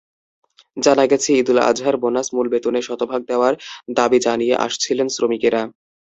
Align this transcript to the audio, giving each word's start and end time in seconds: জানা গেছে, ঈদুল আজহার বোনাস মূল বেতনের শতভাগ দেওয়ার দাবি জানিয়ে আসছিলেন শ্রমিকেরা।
জানা 0.77 1.05
গেছে, 1.11 1.29
ঈদুল 1.33 1.57
আজহার 1.69 1.95
বোনাস 1.97 2.27
মূল 2.35 2.47
বেতনের 2.53 2.83
শতভাগ 2.83 3.21
দেওয়ার 3.25 3.53
দাবি 3.97 4.19
জানিয়ে 4.19 4.55
আসছিলেন 4.65 5.07
শ্রমিকেরা। 5.09 5.61